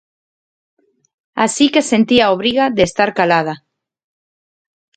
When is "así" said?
1.45-1.65